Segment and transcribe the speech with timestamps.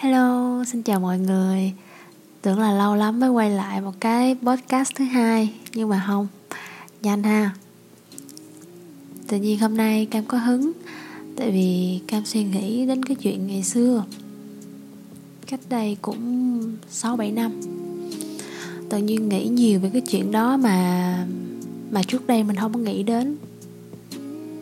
[0.00, 1.72] Hello, xin chào mọi người.
[2.42, 6.26] Tưởng là lâu lắm mới quay lại một cái podcast thứ hai Nhưng mà không,
[7.02, 7.50] nhanh ha.
[9.28, 10.72] Tự nhiên hôm nay Cam có hứng
[11.36, 14.04] Tại vì Cam suy nghĩ đến cái chuyện ngày xưa.
[15.46, 17.60] Cách đây cũng 6-7 năm.
[18.90, 21.26] Tự nhiên nghĩ nhiều về cái chuyện đó mà
[21.90, 23.36] Mà trước đây mình không có nghĩ đến.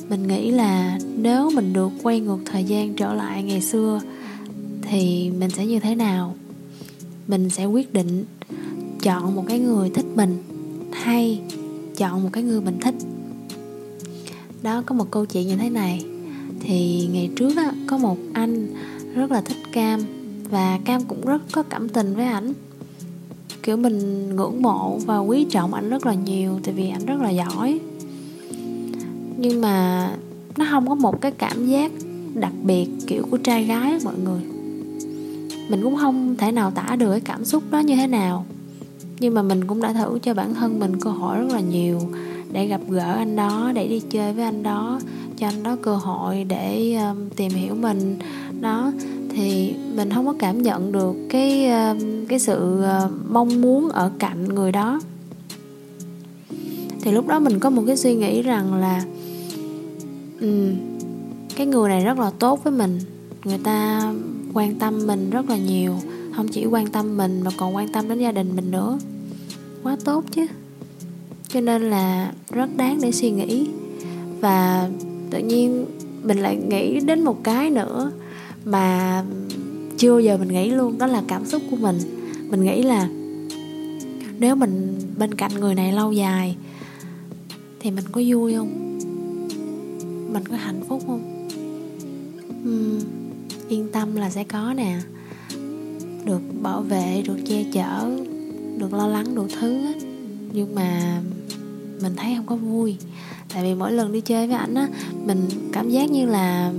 [0.08, 4.00] Mình nghĩ là nếu mình được quay ngược thời gian trở lại ngày xưa
[4.90, 6.34] thì mình sẽ như thế nào?
[7.28, 8.24] Mình sẽ quyết định
[9.02, 10.42] chọn một cái người thích mình
[10.92, 11.40] hay
[11.96, 12.94] chọn một cái người mình thích.
[14.62, 16.04] Đó có một câu chuyện như thế này.
[16.60, 18.74] Thì ngày trước á, có một anh
[19.14, 20.00] rất là thích cam
[20.50, 22.52] và cam cũng rất có cảm tình với ảnh.
[23.62, 27.20] Kiểu mình ngưỡng mộ và quý trọng ảnh rất là nhiều tại vì ảnh rất
[27.20, 27.80] là giỏi.
[29.36, 30.10] Nhưng mà
[30.56, 31.92] nó không có một cái cảm giác
[32.34, 34.55] đặc biệt kiểu của trai gái mọi người
[35.68, 38.46] mình cũng không thể nào tả được cái cảm xúc đó như thế nào.
[39.18, 42.00] Nhưng mà mình cũng đã thử cho bản thân mình cơ hội rất là nhiều
[42.52, 45.00] để gặp gỡ anh đó để đi chơi với anh đó
[45.36, 48.18] cho anh đó cơ hội để um, tìm hiểu mình.
[48.60, 48.92] Đó
[49.30, 54.10] thì mình không có cảm nhận được cái uh, cái sự uh, mong muốn ở
[54.18, 55.00] cạnh người đó.
[57.00, 59.04] Thì lúc đó mình có một cái suy nghĩ rằng là
[60.40, 60.74] um,
[61.56, 62.98] cái người này rất là tốt với mình.
[63.44, 64.02] Người ta
[64.56, 65.94] quan tâm mình rất là nhiều.
[66.36, 68.98] Không chỉ quan tâm mình mà còn quan tâm đến gia đình mình nữa.
[69.82, 70.46] Quá tốt chứ.
[71.48, 73.68] Cho nên là rất đáng để suy nghĩ.
[74.40, 74.88] Và
[75.30, 75.84] tự nhiên
[76.22, 78.10] mình lại nghĩ đến một cái nữa
[78.64, 79.24] mà
[79.98, 81.96] chưa bao giờ mình nghĩ luôn đó là cảm xúc của mình.
[82.50, 83.08] Mình nghĩ là
[84.38, 86.56] nếu mình bên cạnh người này lâu dài
[87.80, 88.98] thì mình có vui không?
[90.32, 91.48] Mình có hạnh phúc không?
[92.68, 93.15] Uhm,
[93.68, 94.98] yên tâm là sẽ có nè.
[96.24, 98.10] Được bảo vệ, được che chở,
[98.78, 99.92] được lo lắng đủ thứ á.
[100.52, 101.20] Nhưng mà
[102.02, 102.96] mình thấy không có vui.
[103.54, 104.88] Tại vì mỗi lần đi chơi với ảnh á,
[105.24, 105.40] mình
[105.72, 106.72] cảm giác như là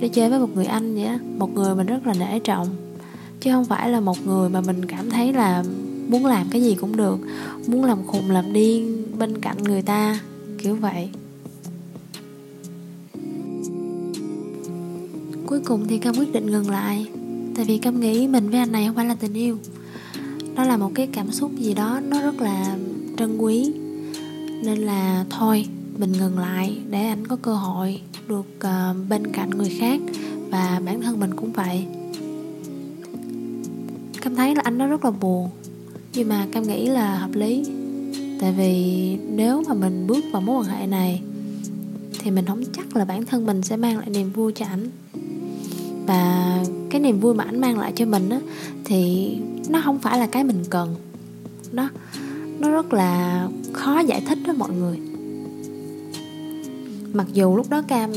[0.00, 1.18] đi chơi với một người anh vậy á.
[1.38, 2.68] Một người mình rất là nể trọng.
[3.40, 5.64] Chứ không phải là một người mà mình cảm thấy là
[6.08, 7.18] muốn làm cái gì cũng được.
[7.66, 10.20] Muốn làm khùng làm điên bên cạnh người ta,
[10.58, 11.08] kiểu vậy.
[15.50, 17.06] Cuối cùng thì cam quyết định ngừng lại.
[17.56, 19.58] Tại vì cam nghĩ mình với anh này không phải là tình yêu.
[20.56, 22.76] Đó là một cái cảm xúc gì đó nó rất là
[23.18, 23.72] trân quý.
[24.64, 25.66] Nên là thôi
[25.98, 30.00] mình ngừng lại để anh có cơ hội được uh, bên cạnh người khác
[30.50, 31.86] và bản thân mình cũng vậy.
[34.20, 35.50] Cam thấy là anh nó rất là buồn
[36.14, 37.64] nhưng mà cam nghĩ là hợp lý.
[38.40, 41.22] Tại vì nếu mà mình bước vào mối quan hệ này
[42.18, 44.88] thì mình không chắc là bản thân mình sẽ mang lại niềm vui cho ảnh
[46.10, 48.40] và cái niềm vui mà ảnh mang lại cho mình á,
[48.84, 49.30] thì
[49.68, 50.94] nó không phải là cái mình cần.
[51.72, 51.88] Nó
[52.58, 54.98] nó rất là khó giải thích đó mọi người.
[57.12, 58.10] Mặc dù lúc đó cam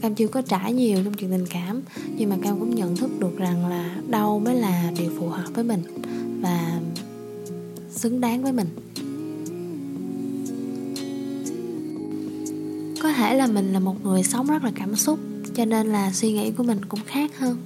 [0.00, 1.82] cam chưa có trải nhiều trong chuyện tình cảm,
[2.16, 5.54] nhưng mà cam cũng nhận thức được rằng là đâu mới là điều phù hợp
[5.54, 5.82] với mình
[6.40, 6.80] và
[7.90, 8.68] xứng đáng với mình.
[13.02, 15.18] Có thể là mình là một người sống rất là cảm xúc
[15.54, 17.56] cho nên là suy nghĩ của mình cũng khác hơn.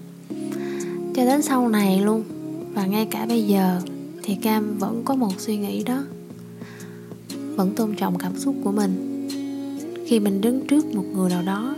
[1.14, 2.24] Cho đến sau này luôn,
[2.74, 3.80] và ngay cả bây giờ,
[4.22, 6.02] thì cam vẫn có một suy nghĩ đó.
[7.56, 9.28] Vẫn tôn trọng cảm xúc của mình.
[10.06, 11.76] Khi mình đứng trước một người nào đó,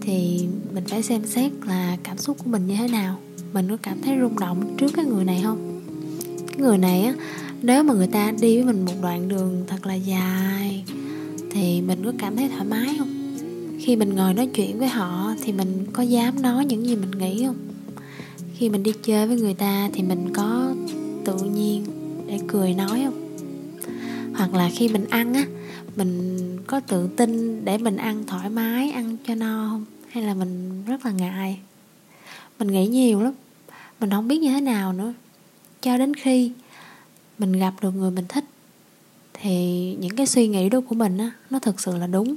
[0.00, 3.18] thì mình phải xem xét là cảm xúc của mình như thế nào.
[3.52, 5.82] Mình có cảm thấy rung động trước cái người này không?
[6.46, 7.14] Cái người này á,
[7.62, 10.84] nếu mà người ta đi với mình một đoạn đường thật là dài,
[11.50, 13.13] thì mình có cảm thấy thoải mái không?
[13.84, 17.10] Khi mình ngồi nói chuyện với họ thì mình có dám nói những gì mình
[17.10, 17.56] nghĩ không?
[18.54, 20.74] Khi mình đi chơi với người ta thì mình có
[21.24, 21.84] tự nhiên
[22.26, 23.38] để cười nói không?
[24.34, 25.44] Hoặc là khi mình ăn á,
[25.96, 29.84] mình có tự tin để mình ăn thoải mái, ăn cho no không?
[30.08, 31.58] Hay là mình rất là ngại?
[32.58, 33.32] Mình nghĩ nhiều lắm.
[34.00, 35.12] Mình không biết như thế nào nữa.
[35.80, 36.52] Cho đến khi
[37.38, 38.44] mình gặp được người mình thích
[39.32, 39.56] thì
[40.00, 42.36] những cái suy nghĩ đó của mình á, nó thực sự là đúng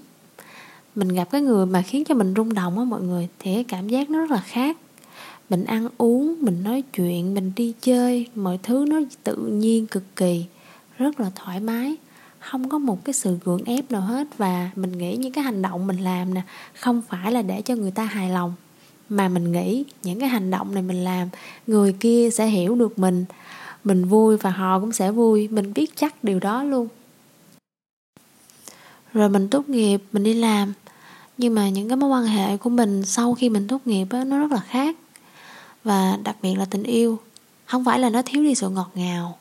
[0.97, 3.63] mình gặp cái người mà khiến cho mình rung động á mọi người, thì cái
[3.63, 4.77] cảm giác nó rất là khác.
[5.49, 10.03] Mình ăn uống, mình nói chuyện, mình đi chơi, mọi thứ nó tự nhiên, cực
[10.15, 10.45] kỳ,
[10.97, 11.95] rất là thoải mái.
[12.39, 15.61] Không có một cái sự gượng ép nào hết và mình nghĩ những cái hành
[15.61, 16.41] động mình làm nè,
[16.73, 18.53] không phải là để cho người ta hài lòng.
[19.09, 21.29] Mà mình nghĩ những cái hành động này mình làm,
[21.67, 23.25] người kia sẽ hiểu được mình.
[23.83, 26.87] Mình vui và họ cũng sẽ vui, mình biết chắc điều đó luôn.
[29.13, 30.73] Rồi mình tốt nghiệp, mình đi làm
[31.37, 34.23] nhưng mà những cái mối quan hệ của mình sau khi mình tốt nghiệp á,
[34.23, 34.95] nó rất là khác.
[35.83, 37.19] Và đặc biệt là tình yêu.
[37.65, 39.37] Không phải là nó thiếu đi sự ngọt ngào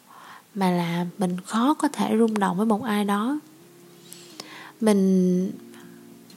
[0.54, 3.38] mà là mình khó có thể rung động với một ai đó.
[4.81, 5.50] Mình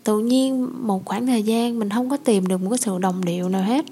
[0.03, 3.25] tự nhiên một khoảng thời gian mình không có tìm được một cái sự đồng
[3.25, 3.85] điệu nào hết.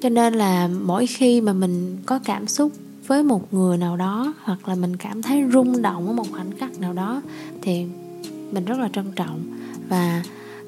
[0.00, 2.72] Cho nên là mỗi khi mà mình có cảm xúc
[3.06, 6.56] với một người nào đó hoặc là mình cảm thấy rung động ở một khoảnh
[6.58, 7.22] khắc nào đó
[7.62, 7.84] thì
[8.52, 9.59] mình rất là trân trọng
[9.90, 10.22] và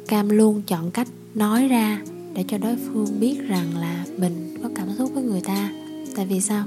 [0.09, 2.01] cam luôn chọn cách nói ra
[2.35, 5.71] để cho đối phương biết rằng là mình có cảm xúc với người ta.
[6.17, 6.65] Tại vì sao?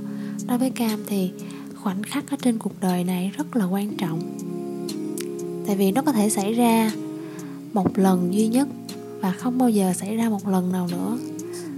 [0.48, 1.32] Đối với cam thì
[1.76, 4.38] khoảnh khắc ở trên cuộc đời này rất là quan trọng.
[5.68, 6.92] Tại vì nó có thể xảy ra
[7.74, 8.68] một lần duy nhất
[9.22, 11.18] và không bao giờ xảy ra một lần nào nữa.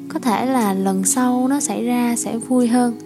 [0.09, 2.97] Có thể là lần sau nó xảy ra sẽ vui hơn,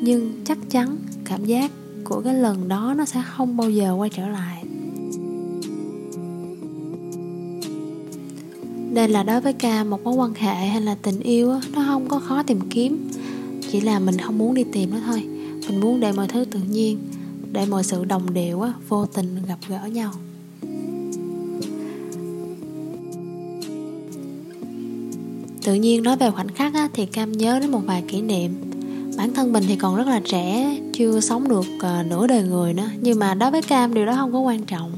[0.00, 1.70] nhưng chắc chắn cảm giác
[2.04, 4.64] của cái lần đó nó sẽ không bao giờ quay trở lại.
[8.98, 12.08] Nên là đối với ca một mối quan hệ hay là tình yêu nó không
[12.08, 13.10] có khó tìm kiếm.
[13.70, 15.22] Chỉ là mình không muốn đi tìm nó thôi.
[15.68, 16.98] Mình muốn để mọi thứ tự nhiên
[17.52, 20.12] để mọi sự đồng điệu vô tình gặp gỡ nhau.
[25.64, 28.54] Tự nhiên nói về khoảnh khắc á, thì cam nhớ đến một vài kỷ niệm.
[29.16, 32.74] Bản thân mình thì còn rất là trẻ chưa sống được uh, nửa đời người
[32.74, 32.90] nữa.
[33.00, 34.92] Nhưng mà đối với cam điều đó không có quan trọng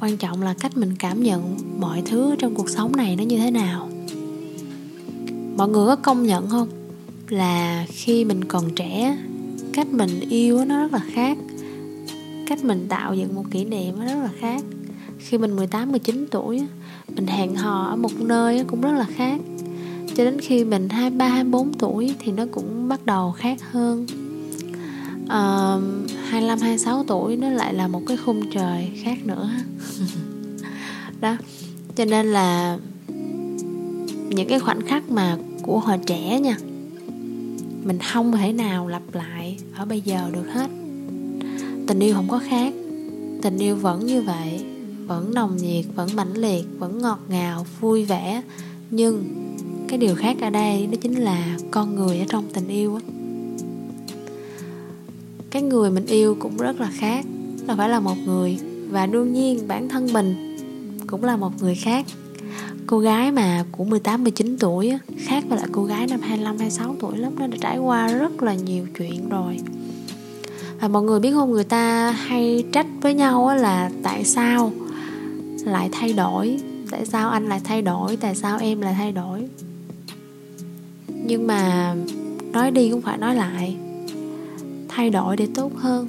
[0.00, 3.38] quan trọng là cách mình cảm nhận mọi thứ trong cuộc sống này nó như
[3.38, 3.88] thế nào.
[5.56, 6.68] Mọi người có công nhận không?
[7.28, 9.16] Là khi mình còn trẻ
[9.72, 11.38] cách mình yêu nó rất là khác.
[12.46, 14.64] Cách mình tạo dựng một kỷ niệm nó rất là khác.
[15.18, 16.66] Khi mình 18 19 tuổi
[17.14, 19.40] mình hẹn hò ở một nơi cũng rất là khác.
[20.14, 24.06] Cho đến khi mình 23 24 tuổi thì nó cũng bắt đầu khác hơn.
[25.24, 29.50] Uh, 25 26 tuổi nó lại là một cái khung trời khác nữa.
[31.20, 31.36] đó.
[31.96, 32.78] Cho nên là
[34.28, 36.56] những cái khoảnh khắc mà của hồi trẻ nha,
[37.84, 40.70] mình không thể nào lặp lại ở bây giờ được hết.
[41.86, 42.72] Tình yêu không có khác,
[43.42, 44.64] tình yêu vẫn như vậy,
[45.06, 48.42] vẫn nồng nhiệt, vẫn mãnh liệt, vẫn ngọt ngào, vui vẻ.
[48.90, 49.24] Nhưng
[49.88, 53.00] cái điều khác ở đây đó chính là con người ở trong tình yêu á.
[55.50, 57.26] Cái người mình yêu cũng rất là khác,
[57.66, 58.58] nó phải là một người
[58.94, 60.56] và đương nhiên, bản thân mình
[61.06, 62.06] cũng là một người khác.
[62.86, 66.96] Cô gái mà của 18 19 tuổi khác với lại cô gái năm 25 26
[67.00, 69.58] tuổi lắm nó đã trải qua rất là nhiều chuyện rồi.
[70.80, 74.72] Và mọi người biết không, người ta hay trách với nhau là tại sao
[75.64, 76.60] lại thay đổi,
[76.90, 79.48] tại sao anh lại thay đổi, tại sao em lại thay đổi.
[81.08, 81.94] Nhưng mà
[82.52, 83.76] nói đi cũng phải nói lại,
[84.88, 86.06] thay đổi để tốt hơn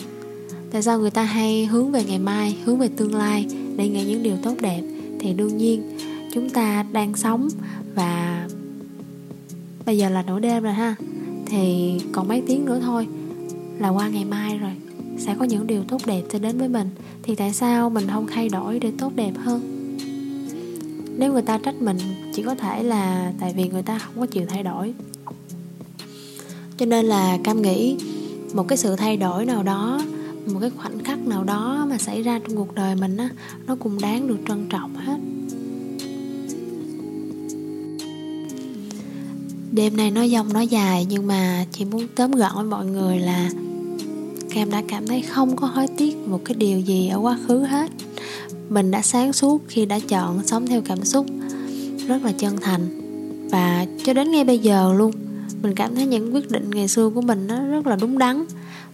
[0.75, 3.45] tại sao người ta hay hướng về ngày mai, hướng về tương lai,
[3.75, 4.81] để nghĩ những điều tốt đẹp?
[5.19, 5.97] Thì đương nhiên,
[6.33, 7.49] chúng ta đang sống
[7.95, 8.47] và
[9.85, 10.95] bây giờ là nửa đêm rồi ha.
[11.45, 13.07] Thì còn mấy tiếng nữa thôi,
[13.79, 14.71] là qua ngày mai rồi,
[15.17, 16.89] sẽ có những điều tốt đẹp sẽ đến với mình.
[17.23, 19.61] Thì tại sao mình không thay đổi để tốt đẹp hơn?
[21.17, 21.97] Nếu người ta trách mình,
[22.33, 24.93] chỉ có thể là tại vì người ta không có chịu thay đổi.
[26.77, 27.97] Cho nên là cam nghĩ
[28.53, 30.01] một cái sự thay đổi nào đó
[30.53, 33.29] một cái khoảnh khắc nào đó mà xảy ra trong cuộc đời mình á,
[33.67, 35.17] nó cũng đáng được trân trọng hết.
[39.71, 43.19] Đêm này nói dông nói dài, nhưng mà chỉ muốn tóm gọn với mọi người
[43.19, 43.49] là
[44.49, 47.59] cam đã cảm thấy không có hối tiếc một cái điều gì ở quá khứ
[47.59, 47.91] hết.
[48.69, 51.25] Mình đã sáng suốt khi đã chọn sống theo cảm xúc
[52.07, 53.01] rất là chân thành.
[53.51, 55.11] Và cho đến ngay bây giờ luôn,
[55.61, 58.45] mình cảm thấy những quyết định ngày xưa của mình nó rất là đúng đắn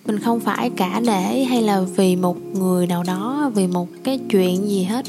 [0.05, 4.19] mình không phải cả để hay là vì một người nào đó, vì một cái
[4.29, 5.05] chuyện gì hết,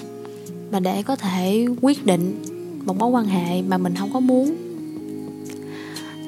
[0.72, 2.42] mà để có thể quyết định
[2.84, 4.54] một mối quan hệ mà mình không có muốn.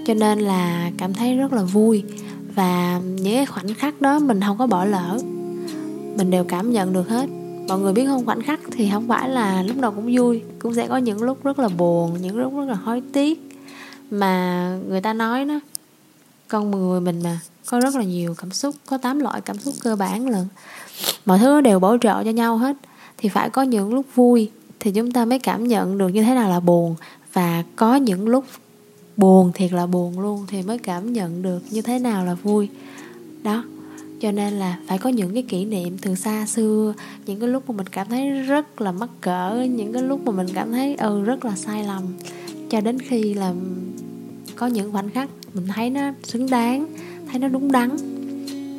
[0.06, 2.02] Cho nên là cảm thấy rất là vui
[2.54, 5.18] và những cái khoảnh khắc đó mình không có bỏ lỡ.
[6.16, 7.28] Mình đều cảm nhận được hết.
[7.68, 10.74] Mọi người biết không, khoảnh khắc thì không phải là lúc nào cũng vui, cũng
[10.74, 13.50] sẽ có những lúc rất là buồn, những lúc rất là hối tiếc.
[14.10, 15.60] Mà người ta nói đó
[16.48, 19.74] con người mình mà, có rất là nhiều cảm xúc, có 8 loại cảm xúc
[19.82, 20.46] cơ bản lận.
[21.26, 22.76] Mọi thứ đều bổ trợ cho nhau hết.
[23.18, 26.34] Thì phải có những lúc vui thì chúng ta mới cảm nhận được như thế
[26.34, 26.94] nào là buồn.
[27.32, 28.44] Và có những lúc
[29.16, 32.68] buồn thiệt là buồn luôn thì mới cảm nhận được như thế nào là vui.
[33.42, 33.64] Đó,
[34.20, 36.94] cho nên là phải có những cái kỷ niệm từ xa xưa,
[37.26, 40.32] những cái lúc mà mình cảm thấy rất là mắc cỡ, những cái lúc mà
[40.32, 42.02] mình cảm thấy ừ rất là sai lầm.
[42.70, 43.52] Cho đến khi là
[44.56, 46.86] có những khoảnh khắc mình thấy nó xứng đáng,
[47.30, 47.90] thấy nó đúng đắn.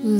[0.04, 0.20] Ừ.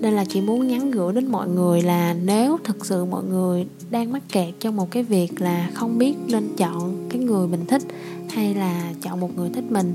[0.00, 3.66] nên là chị muốn nhắn gửi đến mọi người là nếu thực sự mọi người
[3.90, 7.66] đang mắc kẹt trong một cái việc là không biết nên chọn cái người mình
[7.66, 7.82] thích
[8.30, 9.92] hay là chọn một người thích mình,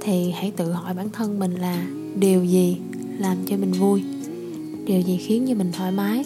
[0.00, 1.86] thì hãy tự hỏi bản thân mình là
[2.18, 2.76] điều gì
[3.18, 4.02] làm cho mình vui?
[4.86, 6.24] Điều gì khiến cho mình thoải mái?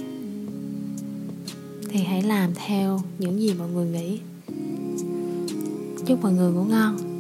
[1.89, 4.19] Thì hãy làm theo những gì mọi người nghĩ.
[6.07, 7.14] Chúc mọi người ngủ ngon.